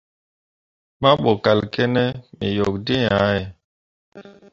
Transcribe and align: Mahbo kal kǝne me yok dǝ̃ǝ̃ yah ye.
Mahbo 1.01 1.31
kal 1.43 1.59
kǝne 1.73 2.03
me 2.37 2.45
yok 2.57 2.73
dǝ̃ǝ̃ 2.85 2.99
yah 3.05 3.29
ye. 3.35 3.43